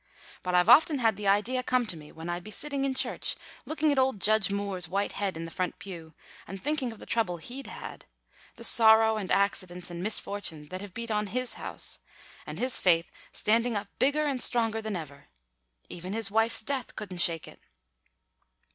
[0.41, 3.35] But I've often had the idea come to me when I'd be sitting in church
[3.67, 6.15] looking at old Judge Moore's white head in the front pew,
[6.47, 8.05] and thinking of the trouble he'd had
[8.55, 11.99] the sorrow and accidents and misfortune that have beat on his house
[12.47, 15.27] and his faith standing up bigger and stronger than ever.
[15.87, 17.59] Even his wife's death couldn't shake it."